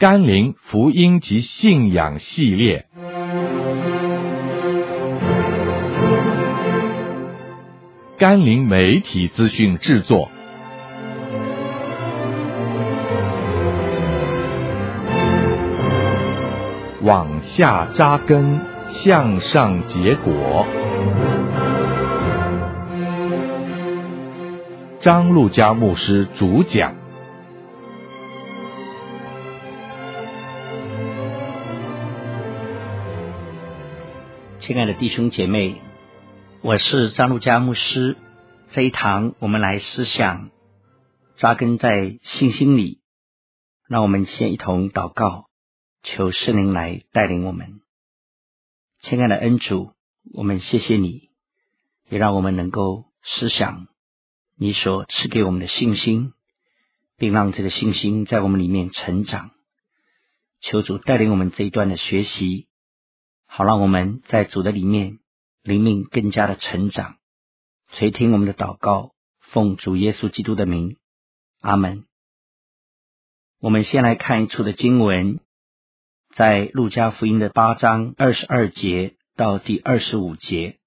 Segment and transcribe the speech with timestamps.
[0.00, 2.86] 甘霖福音及信仰系列，
[8.16, 10.30] 甘霖媒体资讯制作，
[17.02, 18.60] 往下扎根，
[18.90, 20.64] 向上结果。
[25.00, 27.07] 张路加牧师主讲。
[34.68, 35.80] 亲爱的弟兄姐妹，
[36.60, 38.18] 我是张路佳牧师。
[38.70, 40.50] 这一堂我们来思想
[41.36, 43.00] 扎根在信心里。
[43.86, 45.48] 让我们先一同祷告，
[46.02, 47.80] 求圣灵来带领我们。
[49.00, 49.94] 亲爱的恩主，
[50.34, 51.30] 我们谢谢你，
[52.10, 53.86] 也让我们能够思想
[54.54, 56.34] 你所赐给我们的信心，
[57.16, 59.52] 并让这个信心在我们里面成长。
[60.60, 62.67] 求主带领我们这一段的学习。
[63.58, 65.18] 好，让我们在主的里面
[65.64, 67.16] 灵命更加的成长。
[67.88, 70.96] 垂听我们的祷告，奉主耶稣基督的名，
[71.60, 72.04] 阿门。
[73.58, 75.40] 我们先来看一处的经文，
[76.36, 80.78] 在路加福音的八章二十二节到第二十五节。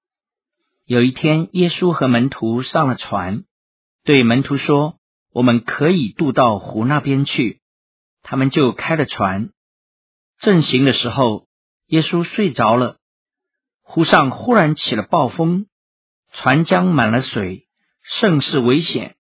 [0.86, 3.44] 有一天，耶稣和门徒上了船，
[4.06, 4.98] 对门徒说
[5.34, 7.60] ：“我们可以渡到湖那边去。”
[8.24, 9.50] 他们就开了船。
[10.40, 11.48] 正行的时候，
[11.92, 13.02] 耶稣睡着了，
[13.82, 15.68] 湖上忽然起了暴风，
[16.32, 17.68] 船将满了水，
[18.02, 19.18] 甚是危险。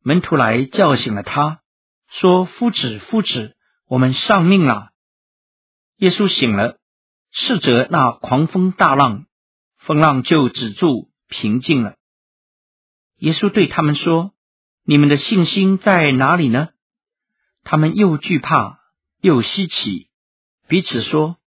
[0.00, 1.60] 门徒来叫醒了他，
[2.06, 3.56] 说：“夫子，夫子，
[3.88, 4.90] 我们丧命了。”
[5.98, 6.78] 耶稣醒了，
[7.32, 9.26] 斥责那狂风大浪，
[9.78, 11.96] 风浪就止住，平静了。
[13.16, 14.34] 耶稣对他们说
[14.86, 16.68] ：“你们的信心在哪里呢？”
[17.64, 18.78] 他们又惧怕
[19.20, 20.10] 又稀奇，
[20.68, 21.41] 彼此说。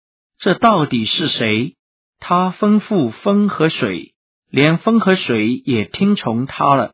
[0.44, 1.78] 这到底是谁？
[2.20, 4.14] 他吩咐风和水，
[4.50, 6.94] 连风和水也听从他了。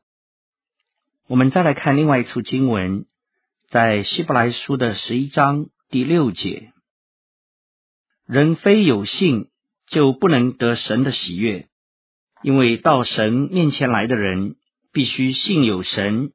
[1.26, 3.08] 我们再来看另外一处经文，
[3.70, 6.74] 在希伯来书的十一章第六节：
[8.28, 9.50] 人非有信，
[9.88, 11.70] 就不能得神的喜悦，
[12.44, 14.58] 因为到神面前来的人，
[14.92, 16.34] 必须信有神，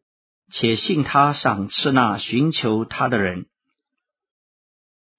[0.50, 3.46] 且信他赏赐那寻求他的人。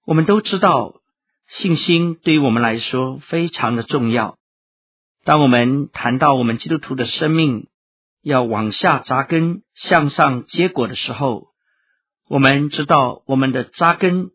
[0.03, 0.99] 我们都知道。
[1.47, 4.37] 信心对于我们来说非常的重要。
[5.23, 7.67] 当我们谈到我们基督徒的生命
[8.21, 11.49] 要往下扎根、向上结果的时候，
[12.27, 14.31] 我们知道我们的扎根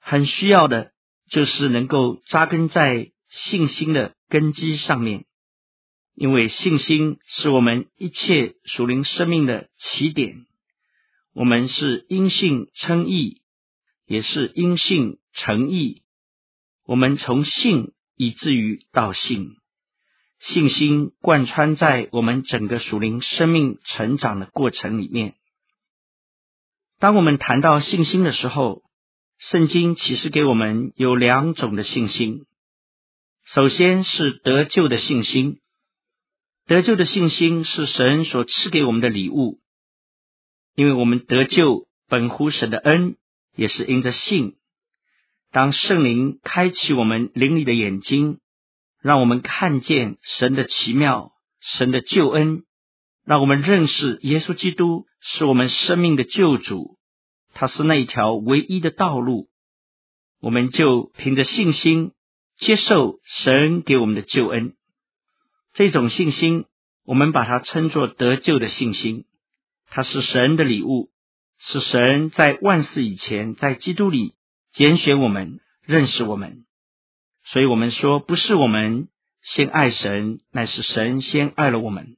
[0.00, 0.92] 很需要的，
[1.28, 5.26] 就是能够扎根在信心的根基上面。
[6.14, 10.44] 因为信心是我们一切属灵生命的起点。
[11.32, 13.40] 我们是因信称义，
[14.04, 16.02] 也是因信成义。
[16.90, 19.54] 我们从信以至于到信，
[20.40, 25.36] 信心贯穿在我们整个属灵生命成长的过程里面。
[26.98, 28.82] 当我们谈到信心的时候，
[29.38, 32.46] 圣经其实给我们有两种的信心。
[33.44, 35.60] 首先是得救的信心，
[36.66, 39.60] 得救的信心是神所赐给我们的礼物，
[40.74, 43.16] 因为我们得救本乎神的恩，
[43.54, 44.56] 也是因着信。
[45.52, 48.38] 当圣灵开启我们灵里的眼睛，
[49.02, 52.62] 让我们看见神的奇妙、神的救恩，
[53.24, 56.98] 让我们认识耶稣基督是我们生命的救主，
[57.52, 59.48] 他是那一条唯一的道路，
[60.40, 62.12] 我们就凭着信心
[62.56, 64.76] 接受神给我们的救恩。
[65.74, 66.66] 这种信心，
[67.04, 69.24] 我们把它称作得救的信心，
[69.88, 71.10] 它是神的礼物，
[71.58, 74.34] 是神在万世以前在基督里。
[74.72, 76.64] 拣选我们，认识我们，
[77.42, 79.08] 所以我们说，不是我们
[79.42, 82.14] 先爱神，乃是神先爱了我们；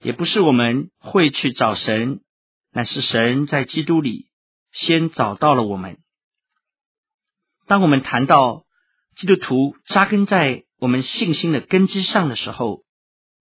[0.00, 2.22] 也不是我们会去找神，
[2.72, 4.30] 乃是神在基督里
[4.72, 5.98] 先找到了我们。
[7.66, 8.64] 当我们谈到
[9.16, 12.82] 基督徒扎根在我们信心的根基上的时候，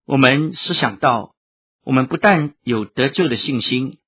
[0.05, 1.33] 我们是想到，
[1.83, 3.99] 我们不但有得救的信心，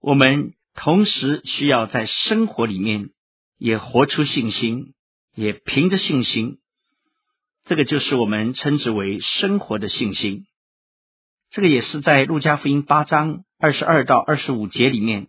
[0.00, 3.10] 我们同时需要在生活里面。
[3.58, 4.94] 也活出信心，
[5.34, 6.58] 也凭着信心，
[7.64, 10.46] 这个就是我们称之为生活的信心。
[11.50, 15.28] 这个也是在路加福音八章二十二到二十五节里面，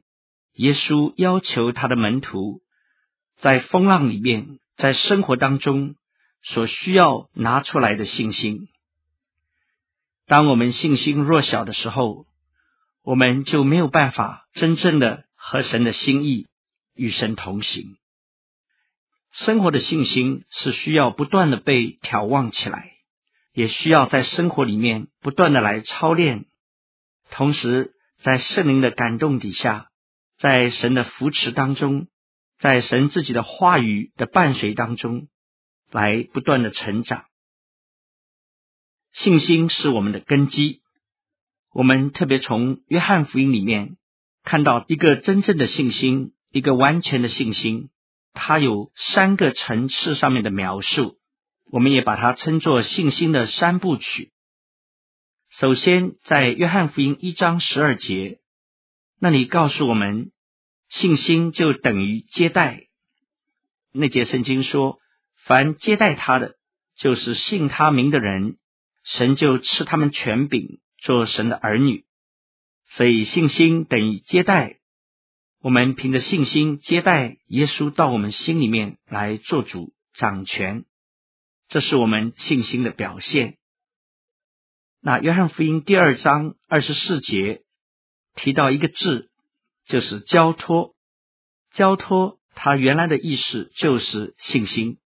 [0.54, 2.62] 耶稣要求他的门徒
[3.38, 5.96] 在风浪里面，在生活当中
[6.44, 8.68] 所需要拿出来的信心。
[10.26, 12.26] 当我们信心弱小的时候，
[13.04, 16.48] 我们就没有办法真正的和神的心意。
[17.00, 17.96] 与神同行。
[19.38, 22.94] 生活的信心是需要不断的被眺望起来，
[23.54, 26.46] 也需要在生活里面不断的来操练，
[27.30, 29.92] 同时在圣灵的感动底下，
[30.40, 32.08] 在神的扶持当中，
[32.58, 35.28] 在神自己的话语的伴随当中，
[35.92, 37.26] 来不断的成长。
[39.14, 40.82] 信心是我们的根基。
[41.74, 43.98] 我们特别从约翰福音里面
[44.44, 47.90] 看到一个真正的信心，一个完全的信心。
[48.38, 51.18] 它有三个层次上面的描述，
[51.72, 54.32] 我们也把它称作信心的三部曲。
[55.50, 58.40] 首先，在约翰福音一章十二节，
[59.20, 60.32] 那里告诉我们，
[60.90, 62.88] 信心就等于接待。
[63.92, 65.00] 那节圣经说，
[65.36, 66.56] 凡接待他的，
[66.96, 68.58] 就是信他名的人，
[69.04, 72.06] 神就赐他们权柄，做神的儿女。
[72.90, 74.77] 所以，信心等于接待。
[75.68, 80.86] 我们凭着信心接待耶稣到我们心里面来做主掌权，
[81.68, 83.58] 这是我们信心的表现。
[85.02, 87.64] 那约翰福音第二章二十四节
[88.34, 89.30] 提到一个字，
[89.84, 90.96] 就是交托。
[91.74, 95.00] 交托它原来的意思就是信心，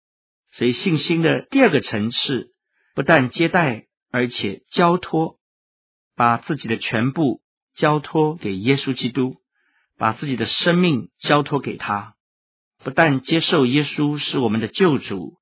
[0.52, 2.54] 所以信心的第二个层次
[2.94, 5.40] 不但接待，而且交托，
[6.16, 7.42] 把自己的全部
[7.74, 9.40] 交托给耶稣基督。
[10.01, 12.15] 把自己的生命交托给他，
[12.83, 15.38] 不但接受耶稣是我们的救主，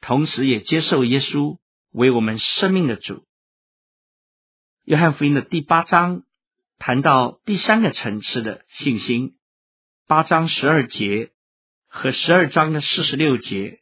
[0.00, 1.58] 同时也接受耶稣
[1.90, 3.24] 为我们生命的主。
[4.84, 6.22] 约翰福音的第八章
[6.78, 9.34] 谈到第三个层次的信心，
[10.06, 11.32] 八章十二节
[11.88, 13.80] 和十二章的四十六节，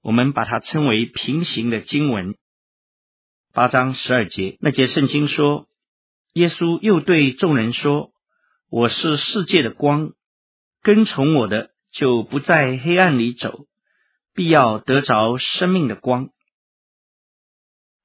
[0.00, 2.36] 我们把它称为平行的经文。
[3.52, 5.68] 八章十二节那节圣经说，
[6.32, 8.13] 耶稣又对众人说。
[8.76, 10.14] 我是世界的光，
[10.82, 13.66] 跟从我的就不在黑暗里走，
[14.34, 16.30] 必要得着生命的光。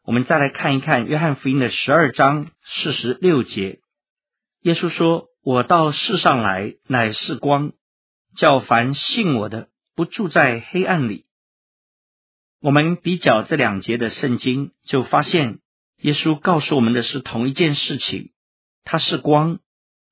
[0.04, 3.80] 我们再来看一看约翰福音的十二章四十六节，
[4.62, 7.72] 耶稣说：“我到世上来乃是光，
[8.36, 11.26] 叫凡信我的不住在黑暗里。”
[12.62, 15.62] 我们比较这两节的圣经，就发现
[16.02, 18.34] 耶稣告诉我们的是同一件事情，
[18.84, 19.62] 他是光。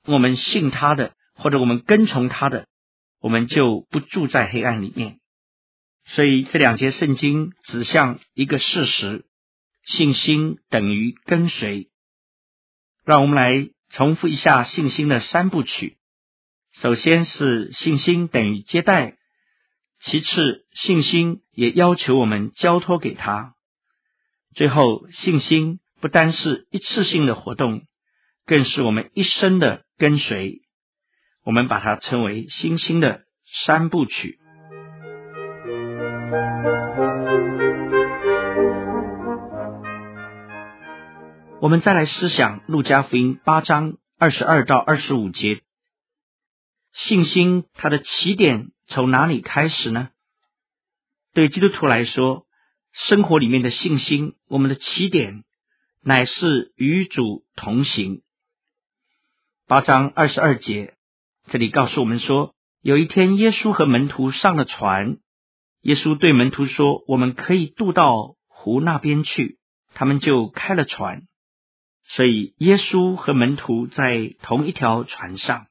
[0.07, 2.67] 我们信他的，或者我们跟从他的，
[3.19, 5.19] 我们就不住在黑暗里面。
[6.05, 9.25] 所以这两节圣经指向一个事实：
[9.83, 11.89] 信心等于跟随。
[13.03, 15.97] 让我们来重复一下信心的三部曲：
[16.71, 19.17] 首先是信心等于接待；
[19.99, 23.55] 其次，信心也要求我们交托给他；
[24.55, 27.81] 最后，信心不单是一次性的活动，
[28.45, 29.83] 更是我们一生的。
[29.97, 30.61] 跟随，
[31.43, 33.23] 我们把它称为信心的
[33.65, 34.37] 三部曲。
[41.59, 45.61] 我们再来思想路加福音八章二十二到二十五节，
[46.93, 50.09] 信心它的起点从哪里开始呢？
[51.33, 52.45] 对基督徒来说，
[52.91, 55.43] 生活里面的信心，我们的起点
[56.03, 58.21] 乃是与主同行。
[59.69, 60.93] 八章二十二节，
[61.49, 65.17] 这里告诉我们说，有一天耶稣和门徒上了船，
[65.81, 69.57] 耶稣对门徒说：“我们可以渡到湖那边去。”
[69.93, 71.23] 他们就开了船，
[72.05, 75.67] 所以耶稣和门徒在同一条船上，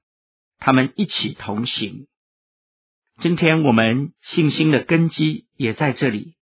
[0.59, 2.07] 他们一起同行。
[3.17, 6.35] 今天我们信心的根基也在这里，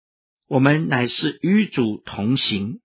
[0.47, 2.79] 我们乃是与主同行，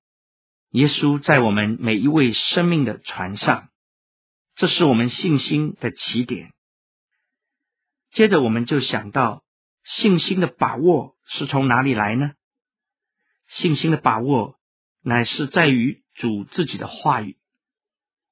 [0.73, 3.71] 耶稣在我们每一位生命的船上。
[4.59, 6.53] 这是我们信心的起点。
[8.11, 9.45] 接着，我们就想到
[9.85, 12.33] 信心的把握是从哪里来呢？
[13.47, 14.59] 信心的把握
[15.01, 17.37] 乃是在于主自己的话语。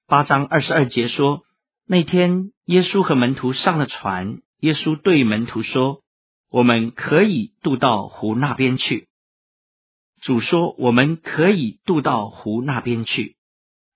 [0.08, 1.44] 八章二十二节说
[1.86, 6.02] ：“那天耶稣和门徒上了船，耶稣对门徒说
[6.50, 9.06] ：‘我们可以渡到湖那边去。’
[10.22, 13.36] 主说：‘我们可以渡到湖那边去。’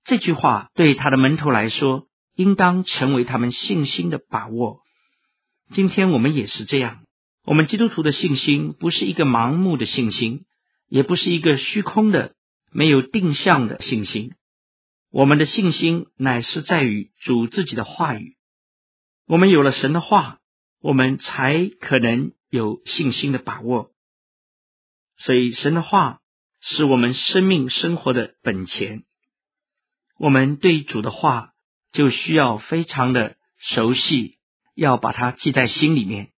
[0.05, 4.81] 这句话对他的门徒来说。”应当成为他们信心的把握。
[5.73, 7.05] 今天我们也是这样。
[7.45, 10.45] 我们基督徒的信心不是一个盲目的信心，
[10.89, 12.35] 也不是一个虚空的、
[12.71, 14.35] 没有定向的信心。
[15.11, 18.37] 我们的信心乃是在于主自己的话语。
[19.27, 20.39] 我们有了神的话，
[20.81, 23.93] 我们才可能有信心的把握。
[25.17, 26.21] 所以，神的话
[26.61, 29.05] 是我们生命生活的本钱。
[30.19, 31.53] 我们对主的话。
[31.93, 34.39] 就需要非常的熟悉，
[34.75, 36.31] 要把它记在心里面，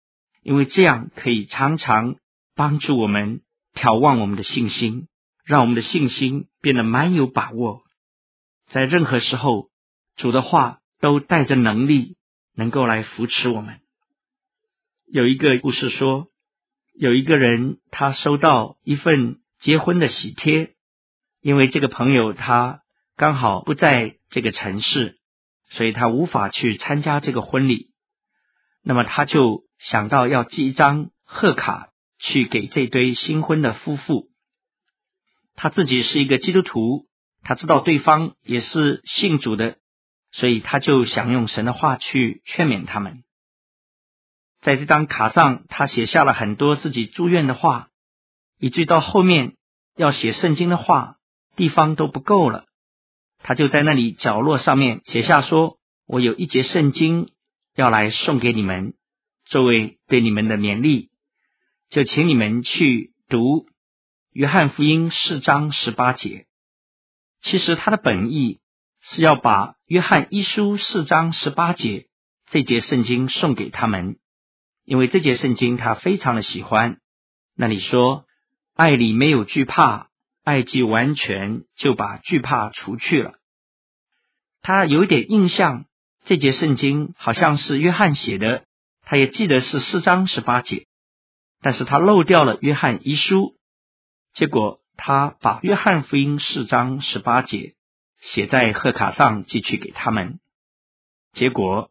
[0.42, 2.16] 因为这样可以常常
[2.54, 3.42] 帮助我们
[3.74, 5.08] 挑旺我们的信心，
[5.44, 7.82] 让我们的信心变得蛮有把握。
[8.66, 9.70] 在任何时候，
[10.16, 12.16] 主的话都带着能力，
[12.54, 13.80] 能够来扶持我们。
[15.06, 16.28] 有一个故事说，
[16.94, 20.74] 有一个人他收到一份结婚的喜帖，
[21.40, 22.80] 因为这个朋友他
[23.16, 25.18] 刚好不在这个城市，
[25.72, 27.90] 所以他无法去参加这个婚礼。
[28.82, 31.88] 那么他就想到要寄一张贺卡
[32.18, 34.28] 去给这对新婚的夫妇。
[35.54, 37.06] 他自己是一个基督徒，
[37.42, 39.76] 他知道对方也是信主的，
[40.30, 43.22] 所以他就想用神的话去劝勉他们。
[44.60, 47.88] 在这张卡上，他写下了很多自己祝愿的话，
[48.58, 49.56] 以至于到后面
[49.96, 51.16] 要写圣经的话，
[51.56, 52.64] 地方都不够了。
[53.42, 57.28] 他就在那里角落上面写下说：“我有一节圣经。”
[57.74, 58.92] 要来送给你们，
[59.46, 61.08] 作为对你们的勉励，
[61.88, 63.66] 就请你们去读
[64.30, 66.44] 约翰福音四章十八节。
[67.40, 68.60] 其实他的本意
[69.00, 72.08] 是要把约翰一书四章十八节
[72.50, 74.18] 这节圣经送给他们，
[74.84, 76.98] 因为这节圣经他非常的喜欢。
[77.56, 78.26] 那里说，
[78.74, 80.10] 爱里没有惧怕，
[80.42, 83.34] 爱既完全，就把惧怕除去了。
[84.60, 85.86] 他有点印象。
[86.24, 88.62] 这节圣经好像是约翰写的，
[89.04, 90.86] 他也记得是四章十八节，
[91.60, 93.56] 但是他漏掉了约翰一书，
[94.32, 97.74] 结果他把约翰福音四章十八节
[98.20, 100.38] 写在贺卡上寄去给他们。
[101.32, 101.90] 结果，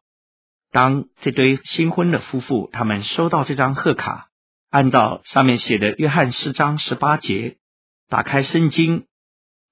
[0.71, 4.29] 当这对新婚的夫妇他们收到这张贺卡，
[4.69, 7.57] 按照上面写的约翰四章十八节，
[8.11, 9.05] 打开圣经，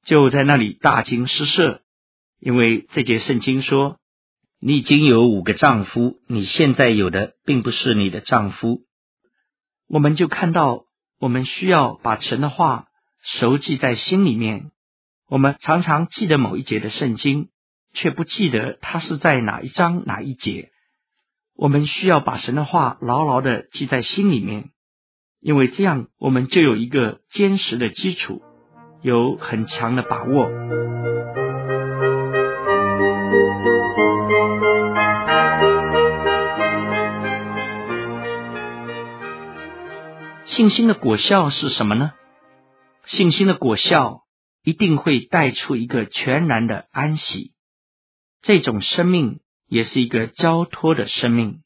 [0.03, 1.81] 就在那里大惊失色，
[2.39, 4.00] 因为这节圣经说。
[4.62, 8.81] 你已经有五个丈夫，你现在有的并不是你的丈夫。
[9.88, 10.84] 我们就看到，
[11.17, 12.88] 我们需要把神的话
[13.24, 14.72] 熟记在心里面。
[15.29, 17.48] 我们常常记得某一节的圣经，
[17.93, 20.72] 却不记得它是在哪一章哪一节。
[21.55, 24.72] 我们需要把神的话牢牢的记在心里面，
[25.41, 28.41] 因为这样我们就有一个坚实的基础，
[29.01, 30.50] 有很强的把握。
[40.46, 42.12] 信心的果效是什么呢？
[43.05, 44.24] 信心的果效
[44.62, 47.53] 一定会带出一个全然的安息。
[48.41, 51.62] 这种生命也是一个交托的生命。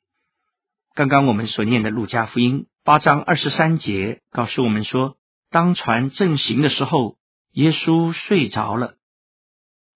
[0.94, 5.16] 刚刚我们所念的路加福音八章二十三节告诉我们说，
[5.50, 7.16] 当船正行的时候，
[7.54, 8.96] 耶稣睡着了。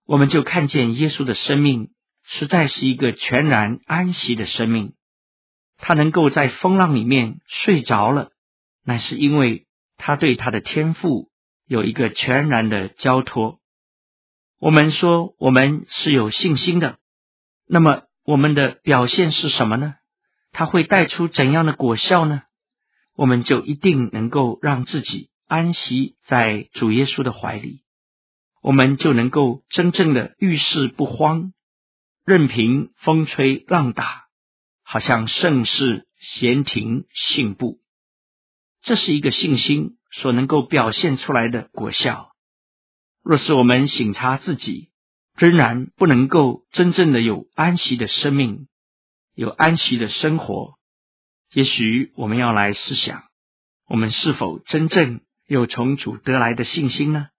[0.05, 1.89] 我们就看见耶稣的生命
[2.23, 4.93] 实在是一个全然安息的生命。
[5.75, 8.29] 他能够在风浪里面睡着了。
[8.85, 9.67] 那是因为
[9.97, 11.29] 他对他的天赋
[11.65, 13.59] 有一个全然的交托。
[14.59, 16.99] 我们说我们是有信心的，
[17.67, 19.95] 那么我们的表现是什么呢？
[20.53, 22.43] 他会带出怎样的果效呢？
[23.17, 27.81] 我们就一定能够让自己安息在主耶稣的怀里，
[28.61, 31.51] 我们就能够真正的遇事不慌，
[32.23, 34.27] 任凭风吹浪打，
[34.83, 37.79] 好像盛世闲庭信步。
[38.83, 42.35] 这是一个信心所能够表现出来的果效。
[43.23, 44.91] 若是我们省察自己，
[45.35, 48.67] 仍然不能够真正的有安息的生命，
[49.33, 50.76] 有安息的生活，
[51.53, 53.23] 也许我们要来思想，
[53.87, 57.29] 我们是否真正有从主得来的信心呢？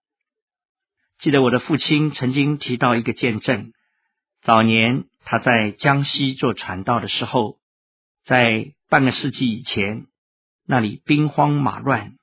[1.19, 3.71] 记得我的父亲曾经提到一个见证，
[4.41, 7.59] 早年他在江西做传道的时候，
[8.25, 10.07] 在半个世纪以前。
[10.65, 12.15] 那里兵荒马乱。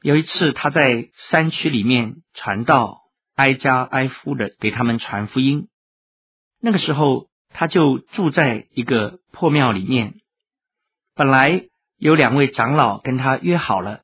[0.00, 3.02] 有一次，他在山区里面传道，
[3.34, 5.68] 挨家挨户的给他们传福音。
[6.60, 10.14] 那个时候，他就住在一个破庙里面。
[11.18, 11.64] 本来
[11.96, 14.02] 有两位长老跟他约好了，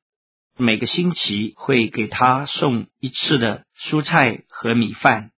[0.56, 5.30] 每个星期会给他送一次的蔬菜和米饭，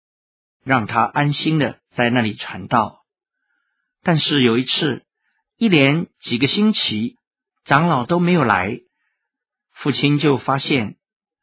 [0.63, 3.03] 让他安心的在那里传道。
[4.03, 5.03] 但是有一次，
[5.57, 7.17] 一连几个星期。
[7.65, 8.79] 长老都没有来，
[9.73, 10.95] 父亲就发现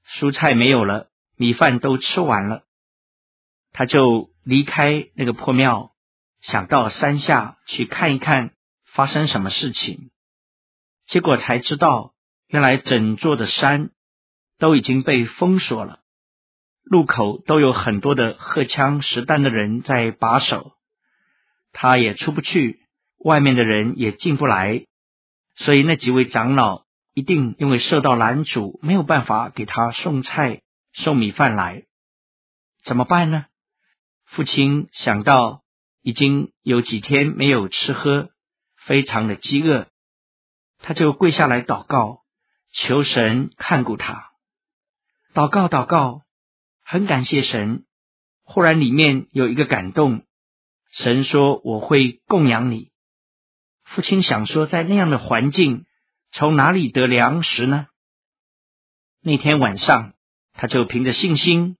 [0.08, 2.62] 蔬菜没有了，米饭都吃完了，
[3.72, 5.94] 他就离开那个破庙，
[6.40, 8.54] 想到山下去看一看
[8.86, 10.08] 发生什么事情。
[11.12, 12.14] 结果才知道，
[12.46, 13.90] 原来整座的山
[14.58, 16.00] 都已经被封锁了，
[16.82, 20.72] 路口都有很多的荷枪实弹的人在把守，
[21.70, 22.80] 他也出不去，
[23.18, 24.86] 外面的人也进不来，
[25.54, 30.62] 所以那几位长老一定因为受到拦阻，没有办法给他送菜、
[30.94, 31.82] 送米饭来，
[32.84, 33.44] 怎么办呢？
[34.24, 35.62] 父亲想到
[36.00, 38.30] 已经有几天没有吃喝，
[38.78, 39.88] 非常的饥饿，
[40.82, 42.22] 他就跪下来祷告，
[42.72, 44.32] 求神看顾他。
[45.32, 46.22] 祷告祷告，
[46.84, 47.86] 很感谢神。
[48.42, 50.24] 忽然里面有一个感动，
[50.90, 52.90] 神说：“我会供养你。”
[53.84, 55.86] 父亲想说，在那样的环境，
[56.32, 57.86] 从哪里得粮食呢？
[59.22, 60.14] 那天晚上，
[60.52, 61.76] 他就凭着信心，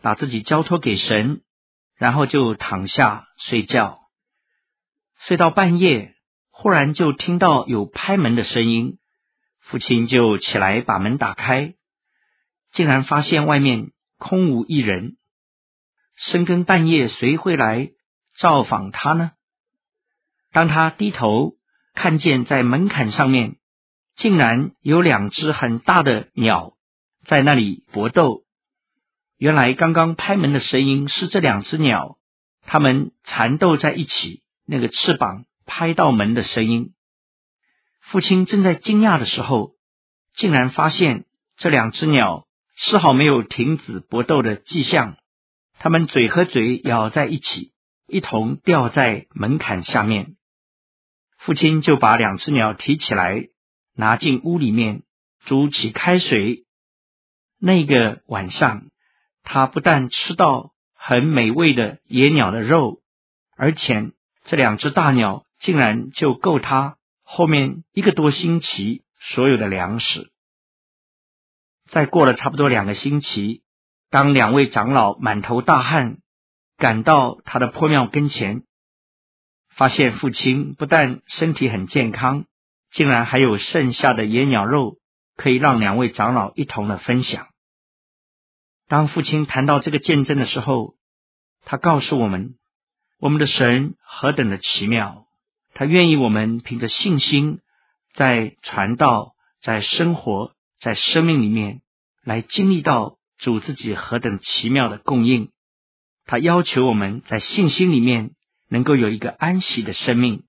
[0.00, 1.42] 把自己交托给神，
[1.96, 4.00] 然后就躺下睡觉。
[5.18, 6.16] 睡到半夜，
[6.62, 8.98] 忽然就听到有拍门的声音，
[9.58, 11.74] 父亲就起来把门打开，
[12.70, 15.16] 竟然发现外面空无一人。
[16.14, 17.90] 深更半夜，谁会来
[18.38, 19.32] 造访他呢？
[20.52, 21.56] 当他低头
[21.94, 23.56] 看见在门槛上面，
[24.14, 26.76] 竟然有两只很大的鸟
[27.24, 28.44] 在那里搏斗。
[29.36, 32.18] 原来刚刚拍门的声音是这两只鸟，
[32.64, 36.92] 它们缠斗在一起，那个翅膀拍到门的声音。
[38.00, 39.74] 父亲正在惊讶的时候，
[40.34, 41.24] 竟然发现
[41.56, 45.16] 这两只鸟丝毫没有停止搏斗的迹象。
[45.78, 47.72] 它们嘴和嘴咬在一起，
[48.06, 50.36] 一同掉在门槛下面。
[51.38, 53.48] 父亲就把两只鸟提起来，
[53.94, 55.02] 拿进屋里面
[55.44, 56.66] 煮起开水。
[57.58, 58.86] 那个晚上，
[59.42, 63.02] 他不但吃到很美味的野鸟的肉，
[63.56, 64.12] 而且
[64.44, 70.30] 这两只大鸟竟然就够他后面一个多星期所有的粮食。
[71.88, 73.62] 再过了差不多两个星期。
[74.10, 76.18] 当两位长老满头大汗
[76.76, 78.64] 赶到他的破庙跟前，
[79.70, 82.44] 发现父亲不但身体很健康，
[82.90, 84.98] 竟然还有剩下的野鸟肉
[85.36, 87.46] 可以让两位长老一同的分享。
[88.86, 90.96] 当父亲谈到这个见证的时候，
[91.64, 92.56] 他告诉我们：
[93.18, 95.26] 我们的神何等的奇妙！
[95.82, 97.58] 他愿意我们凭着信心，
[98.14, 101.82] 在传道、在生活、在生命里面
[102.22, 103.18] 来经历到。
[103.38, 105.50] 主自己何等奇妙的供应，
[106.24, 108.36] 他要求我们在信心里面
[108.68, 110.44] 能够有一个安息的生命。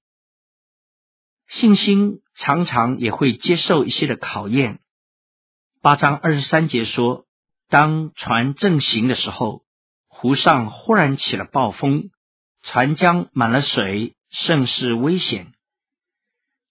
[1.48, 4.80] 信心常常也会接受一些的考验。
[5.82, 7.26] 八章二十三节说，
[7.68, 9.64] 当船正行的时候，
[10.08, 12.12] 湖上忽然起了暴风，
[12.62, 15.54] 船浆满了水，甚是危险。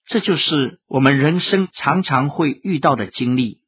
[0.04, 3.62] 这就是我们人生常常会遇到的经历。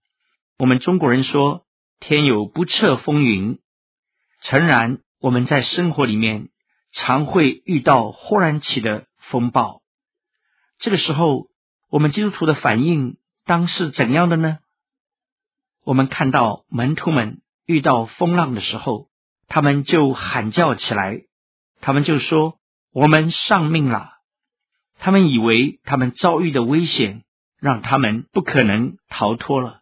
[0.59, 1.65] 我们中国人说。
[2.01, 3.61] 天有不测风云，
[4.43, 6.51] 诚然，我们在生活里面
[6.93, 9.81] 常会遇到忽然起的风暴。
[10.79, 11.49] 这个时候，
[11.89, 14.59] 我们基督徒的反应当是怎样的呢？
[15.83, 19.09] 我们看到门徒们遇到风浪的时候，
[19.49, 21.23] 他们就喊叫起来，
[21.81, 22.59] 他们就说
[22.95, 24.13] ：“我们丧命了。”
[24.99, 27.25] 他们以为他们遭遇的危险
[27.59, 29.81] 让他们不可能逃脱了。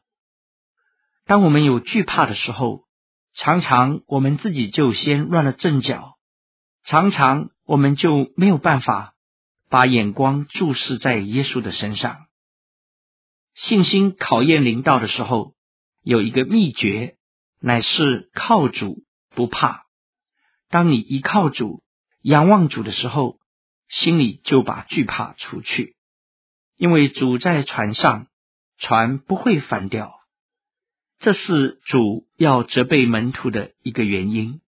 [1.26, 2.86] 当我们有惧怕的时候，
[3.34, 6.16] 常常我们自己就先乱了阵脚，
[6.84, 9.14] 常常我们就没有办法
[9.68, 12.26] 把眼光注视在耶稣的身上。
[13.54, 15.54] 信心考验临到的时候，
[16.02, 17.16] 有一个秘诀，
[17.60, 19.84] 乃是靠主不怕。
[20.68, 21.82] 当你依靠主、
[22.22, 23.38] 仰望主的时候，
[23.88, 25.96] 心里就把惧怕除去，
[26.76, 28.28] 因为主在船上，
[28.78, 30.14] 船不会翻掉。
[31.18, 34.60] 这是主要责备门徒的一个原因。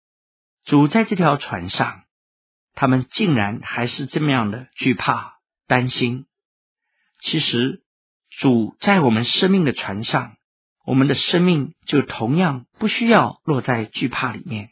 [0.64, 2.04] 主在这条船上，
[2.74, 6.26] 他们竟然还是这么样的惧怕、担心。
[7.20, 7.82] 其实，
[8.30, 10.36] 主在我们生命的船上，
[10.84, 14.70] 我们的生命就同样不需要落在惧怕里面。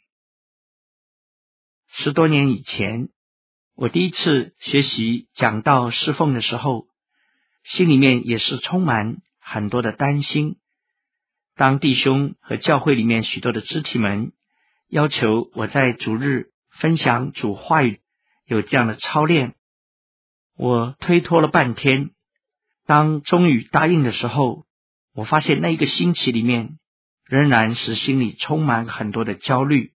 [1.94, 3.10] 十多年以前，
[3.76, 6.86] 我第一次学习讲道侍奉的时候，
[7.64, 10.56] 心里面也是充满很多的担心。
[11.54, 14.32] 当弟兄和教会里面许多的肢体们
[14.88, 18.00] 要求我在主日分享主话语，
[18.46, 19.54] 有这样的操练，
[20.56, 22.12] 我推脱了半天。
[22.86, 24.64] 当终于答应的时候，
[25.12, 26.78] 我发现那一个星期里面
[27.26, 29.91] 仍然是心里充满很多的焦虑，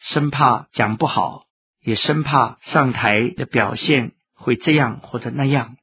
[0.00, 1.44] 生怕讲不好，
[1.80, 5.76] 也生怕上台的表现会这样或者那样。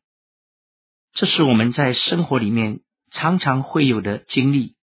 [1.14, 4.76] 这是我们在生活里面常常会有的经历。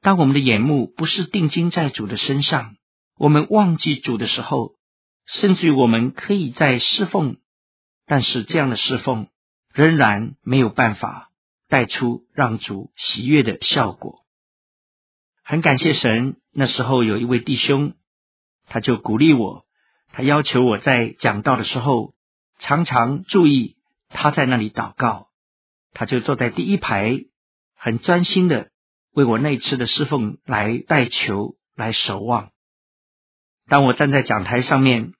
[0.00, 2.76] 当我们的眼目不是定睛在主的身上，
[3.16, 4.74] 我们忘记主的时候，
[5.26, 7.38] 甚至于我们可以在侍奉
[8.06, 9.28] 但是这样的侍奉
[9.72, 11.30] 仍然没有办法
[11.68, 14.26] 带出让主喜悦的效果。
[15.42, 17.94] 很感谢神，那时候有一位弟兄，
[18.66, 19.64] 他就鼓励我，
[20.12, 22.14] 他要求我在讲道的时候
[22.58, 23.76] 常常注意
[24.08, 25.28] 他在那里祷告。
[25.96, 27.20] 他就坐在第一排，
[27.76, 28.70] 很专心的
[29.12, 32.50] 为我那次的侍奉来代求、来守望。
[33.68, 35.12] 当我站在讲台上面，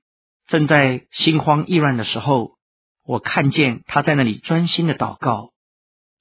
[0.49, 2.59] 正在心慌意乱的时候，
[3.05, 5.53] 我看见他在那里专心的祷告，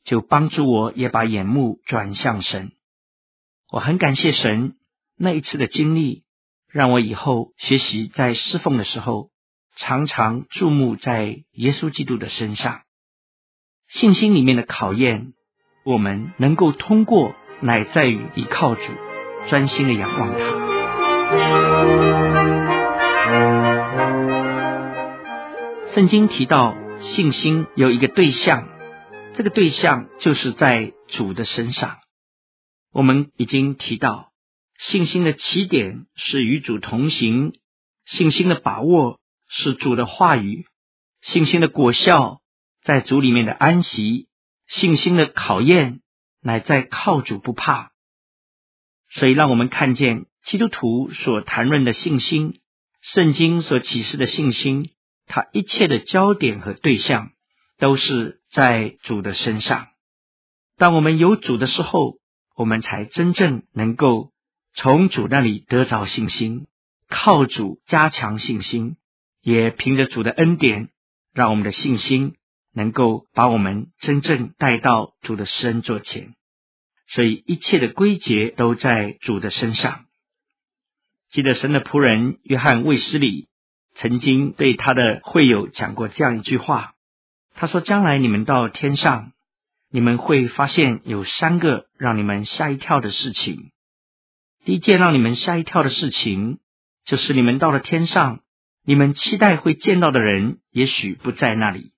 [0.04, 2.74] 就帮助我也把眼目转向神。
[3.72, 4.78] 我很感谢神
[5.18, 6.26] 那一次的经历，
[6.74, 9.30] 让我以后学习在侍奉的时候，
[9.76, 12.82] 常常注目在耶稣基督的身上。
[13.88, 15.34] 信心里面的考验，
[15.86, 18.82] 我们能够通过，乃在于依靠主，
[19.50, 20.40] 专心的仰望他。
[25.90, 28.68] 圣经提到信心有一个对象，
[29.36, 31.98] 这个对象就是在主的身上。
[32.92, 34.33] 我们已经提到，
[34.78, 37.54] 信心的起点是与主同行，
[38.06, 40.66] 信心的把握是主的话语，
[41.22, 42.42] 信心的果效
[42.84, 44.28] 在主里面的安息，
[44.68, 46.02] 信心的考验
[46.42, 47.92] 乃在靠主不怕。
[49.10, 52.60] 所以，让我们看见基督徒所谈论的信心，
[53.02, 54.90] 圣经所启示的信心。
[55.26, 57.32] 他一切的焦点和对象
[57.78, 59.88] 都是在主的身上。
[60.76, 62.18] 当我们有主的时候，
[62.56, 64.33] 我们才真正能够
[64.74, 66.68] 从主那里得着信心，
[67.08, 68.98] 靠主加强信心，
[69.42, 70.90] 也凭着主的恩典，
[71.34, 72.36] 让我们的信心
[72.74, 76.34] 能够把我们真正带到主的施恩座前。
[77.08, 80.06] 所以一切的归结都在主的身上。
[81.30, 83.48] 记得神的仆人约翰卫斯理。
[83.96, 86.96] 曾经对他的会友讲过这样一句话，
[87.54, 89.34] 他说：“将来你们到天上，
[89.92, 93.70] 你们会发现有三个让你们吓一跳的事情。
[94.66, 96.60] 第一件让你们吓一跳的事情，
[97.06, 98.42] 就是你们到了天上，
[98.84, 101.92] 你们期待会见到的人，也许不在那里。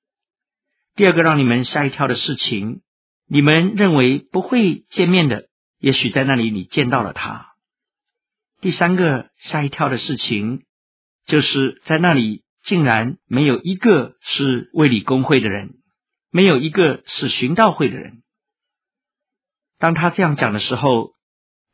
[0.95, 2.82] 第二个让你们吓一跳的事情，
[3.28, 5.49] 你们认为不会见面的，
[5.80, 7.54] 也许在那里你见到了他。
[8.62, 10.63] 第三个吓一跳的事情。”
[11.28, 15.80] 就是在那里，竟然没有一个是卫理公会的人，
[16.30, 18.21] 没有一个是寻道会的人。
[19.80, 21.14] 当他这样讲的时候，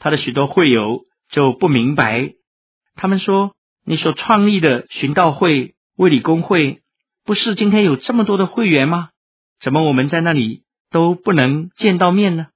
[0.02, 2.34] 他的许多会友就不明白。
[2.96, 6.82] 他们说：“你所创立的寻道会、卫理公会，
[7.24, 9.12] 不是今天有这么多的会员吗？
[9.60, 12.48] 怎么我们在那里都不能见到面呢？”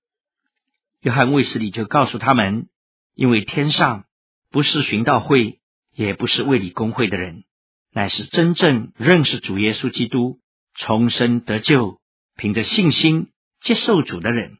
[1.01, 2.67] 约翰卫斯理就告诉他们
[3.15, 4.05] ：“因为天上
[4.51, 5.59] 不是寻道会。”
[5.97, 7.45] 也不是卫理公会的人，
[7.93, 10.41] 乃是真正认识主耶稣基督、
[10.73, 12.01] 重生得救、
[12.35, 13.29] 凭着信心
[13.61, 14.57] 接受主的人。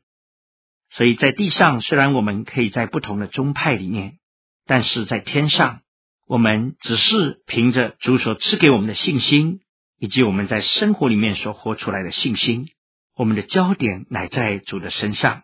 [0.96, 4.18] 所以在地上，虽然我们可以在不同的宗派里面，
[4.66, 5.82] 但是在天上，
[6.26, 9.60] 我们只是凭着主所赐给我们的信心，
[10.00, 12.70] 以及我们在生活里面所活出来的信心，
[13.16, 15.44] 我们的焦点乃在主的身上。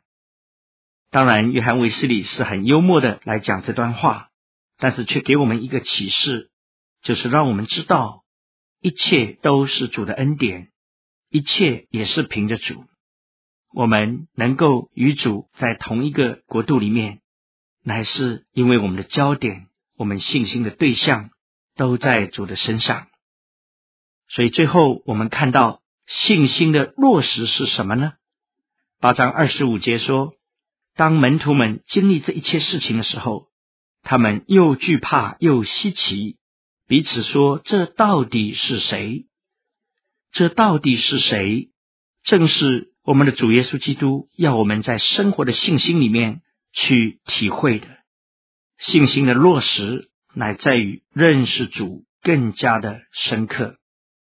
[1.09, 4.29] 当然，约翰卫斯理是很幽默的来讲这段话。
[4.77, 6.49] 但是却给我们一个启示，
[7.03, 8.23] 就是让我们知道，
[8.79, 10.69] 一切都是主的恩典，
[11.29, 12.85] 一切也是凭着主。
[13.73, 17.21] 我们能够与主在同一个国度里面，
[17.83, 21.29] 乃是因为我们的焦点，我们信心的对象
[21.75, 23.07] 都在主的身上。
[24.27, 28.13] 所以最后我们看到信心的落实是什么呢？
[28.99, 30.33] 八章二十五节说，
[30.95, 33.49] 当门徒们经历这一切事情的时候。
[34.03, 36.37] 他们又惧怕又稀奇，
[36.87, 39.27] 彼此说：“这到底是谁？
[40.31, 41.69] 这到底是谁？”
[42.25, 47.87] 正是我们的主耶稣基督要我们在生活的信心里面去体会的。
[48.77, 53.77] 信心的落实，乃在于认识主更加的深刻。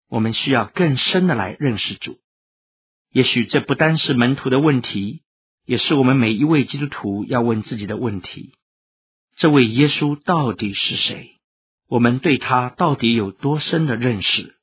[0.09, 2.19] 我们需要更深的来认识主。
[3.11, 5.23] 也许这不单是门徒的问题，
[5.65, 8.53] 也是我们每一位基督徒要问自己的问题。
[9.37, 11.33] 这位耶稣到底是谁？
[11.89, 14.55] 我们对他到底有多深的认识？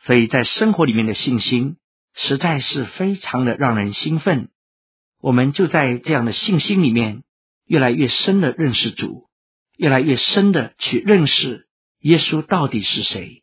[0.00, 1.76] 所以在生活里面的信心
[2.14, 4.50] 实在是非常的让人兴奋。
[5.20, 7.22] 我们就在这样的信心里面，
[7.66, 9.28] 越来越深的认识主，
[9.76, 11.68] 越来越深的去认识
[12.00, 13.42] 耶稣到底是谁，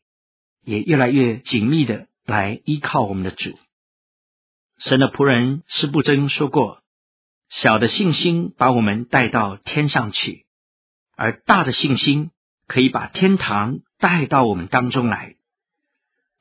[0.63, 3.58] 也越来越紧密的来依靠我们的主。
[4.77, 6.84] 神的仆人施布真说过。
[7.49, 10.45] 小的信心把我们带到天上去，
[11.15, 12.29] 而大的信心
[12.67, 15.36] 可以把天堂带到我们当中来。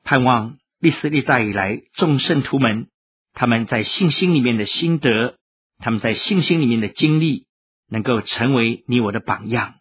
[0.03, 2.87] 盼望历史历代以来众圣徒们
[3.33, 5.37] 他们在信心里面的心得，
[5.77, 7.47] 他们在信心里面的经历，
[7.89, 9.75] 能够成为你我的榜样。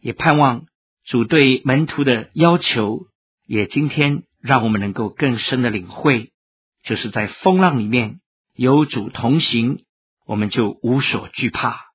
[0.00, 0.66] 也盼望
[1.04, 3.06] 主对门徒的要求，
[3.46, 6.30] 也今天让我们能够更深的领会，
[6.82, 8.20] 就是在风浪里面
[8.54, 9.82] 有主同行，
[10.26, 11.86] 我们就无所惧怕，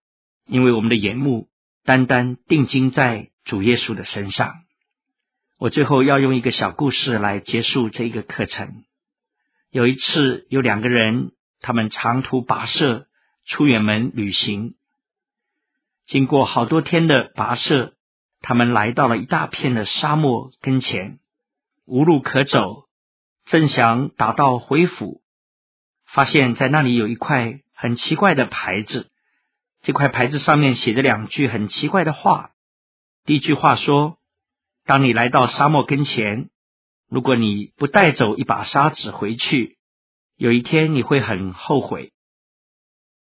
[0.47, 1.49] 因为我们的眼目
[1.83, 4.62] 单单定睛在主耶稣的身上。
[5.63, 8.83] 我最后要用一个小故事来结束这一个课程。
[9.69, 13.07] 有一次，有两个人，他们长途跋涉
[13.45, 14.75] 出远门旅行。
[16.05, 17.93] 经过好多天的跋涉，
[18.41, 21.19] 他们来到了一大片的沙漠跟前，
[21.85, 22.89] 无路可走，
[23.45, 25.21] 正想打道回府，
[26.05, 29.09] 发现在那里有一块很奇怪的牌子。
[29.81, 32.51] 这块牌子上面写着两句很奇怪的话。
[33.23, 34.17] 第一句话说
[34.85, 36.49] ：“当你来到沙漠跟前，
[37.09, 39.77] 如果你不带走一把沙子回去，
[40.35, 42.11] 有一天你会很后悔。”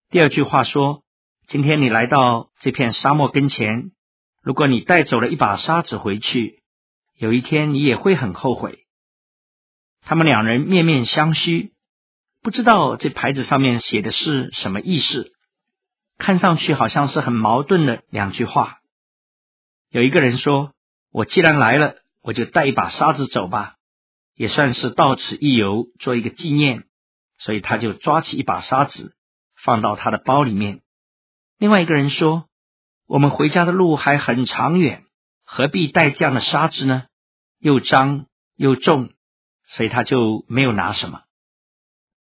[0.09, 1.03] 第二句话说。
[1.49, 3.91] 今天你来到这片沙漠跟前，
[4.43, 6.61] 如果你带走了一把沙子回去，
[7.15, 8.85] 有一天你也会很后悔。
[10.01, 11.71] 他们两人面面相觑，
[12.41, 15.31] 不知道这牌子上面写的是什么意思，
[16.17, 18.79] 看上去好像是很矛盾的两句话。
[19.89, 20.73] 有一个人说
[21.11, 23.75] ：“我既然来了，我就带一把沙子走吧，
[24.35, 26.83] 也算是到此一游，做一个纪念。”
[27.39, 29.15] 所以他就抓起一把沙子，
[29.55, 30.81] 放到他的包里面。
[31.59, 32.49] 另外一个人说
[33.05, 35.03] ：“我们回家的路还很长远，
[35.45, 37.03] 何必带这样的沙子呢？
[37.59, 39.11] 又脏又重，
[39.67, 41.21] 所以他就没有拿什么。”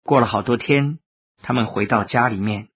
[0.04, 0.98] 过了好多天，
[1.40, 2.68] 他们回到家里面，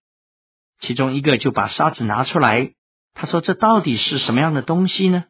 [0.78, 2.72] 其中一个就把沙子拿出来，
[3.12, 5.24] 他说：“这到底是什么样的东西呢？”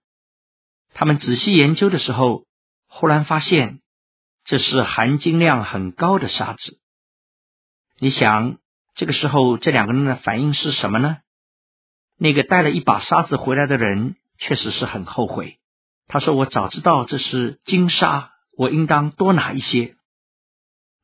[0.94, 2.44] 他们仔细研究的时候，
[2.87, 3.81] 忽然发现
[4.44, 6.78] 这是含金量很高的沙子。
[7.98, 8.59] 你想？
[8.94, 11.16] 这个时候，这两个人的反应是什么呢？
[12.18, 15.59] 那个带了一把沙子回来的人，确实是很后悔。
[16.09, 19.96] 他说：“我早知道这是金沙，我应当多拿一些。”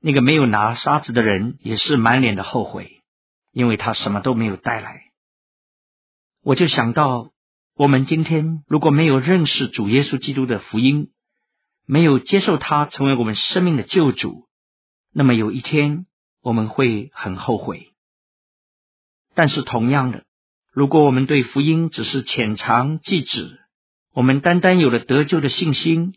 [0.00, 3.00] 那个没有拿沙子的人，也是满脸的后悔，
[3.52, 5.04] 因为他什么都没有带来。
[6.42, 7.30] 我就想到，
[7.78, 11.12] 我们今天如果没有认识主耶稣基督的福音，
[11.86, 14.48] 没有接受他成为我们生命的救主，
[15.12, 16.06] 那么有一天，
[16.42, 17.92] 我们会很后悔，
[19.32, 20.24] 但是同样的，
[20.72, 23.60] 如果我们对福音只是浅尝即止，
[24.12, 26.14] 我们单单有了得救的信心，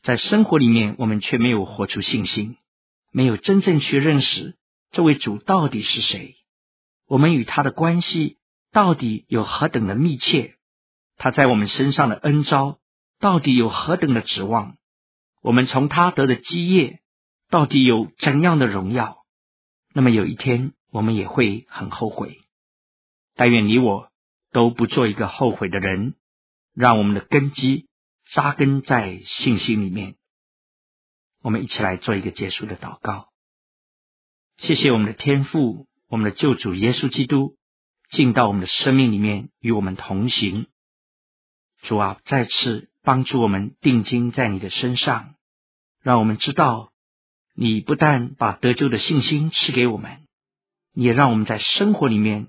[0.00, 2.56] 在生活里面我们却没有活出信心，
[3.12, 4.56] 没有真正去认识
[4.90, 6.36] 这位主到底是谁，
[7.06, 8.38] 我们与他的关系
[8.72, 10.54] 到底有何等的密切，
[11.16, 12.78] 他在我们身上的恩召
[13.18, 14.76] 到底有何等的指望，
[15.42, 17.00] 我们从他得的基业
[17.48, 19.24] 到底有怎样的荣耀。
[19.92, 22.40] 那么有一天，我们也会很后悔。
[23.36, 24.10] 但愿你我
[24.52, 26.14] 都不做一个后悔的人，
[26.74, 27.88] 让我们的根基
[28.26, 30.16] 扎根在信心里面。
[31.42, 33.28] 我们一起来做一个结束的祷告。
[34.56, 37.56] 谢谢我们的天父，我们的救主耶稣基督
[38.10, 40.66] 进到我们的生命里面，与我们同行。
[41.84, 45.34] 主啊，再次帮助我们定睛在你的身上，
[46.02, 46.90] 让我们知道。
[47.56, 50.22] 你不但把得救的信心赐给我们，
[50.92, 52.48] 也让我们在生活里面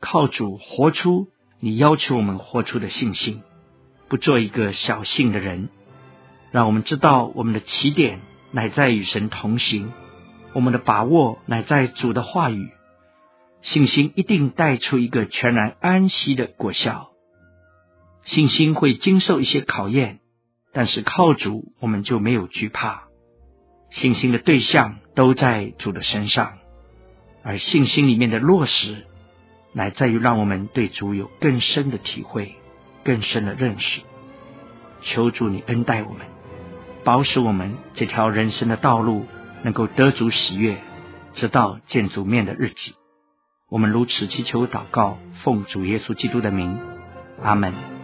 [0.00, 1.28] 靠主活出
[1.58, 3.42] 你要求我们活出的信心，
[4.08, 5.68] 不做一个小信的人。
[6.52, 9.92] 让我们知道我们的起点乃在与神同行，
[10.54, 12.70] 我们的把握乃在主的话语，
[13.60, 17.09] 信心一定带出一个全然安息的果效。
[18.24, 20.20] 信心会经受一些考验，
[20.72, 23.04] 但是靠主我们就没有惧怕。
[23.90, 26.58] 信心的对象都在主的身上，
[27.42, 29.06] 而信心里面的落实，
[29.72, 32.54] 乃在于让我们对主有更深的体会、
[33.02, 34.02] 更深的认识。
[35.02, 36.26] 求主你恩待我们，
[37.02, 39.26] 保守我们这条人生的道路
[39.62, 40.76] 能够得主喜悦，
[41.32, 42.92] 直到见主面的日子。
[43.68, 46.78] 我们如此祈求祷告，奉主耶稣基督的名，
[47.42, 47.99] 阿门。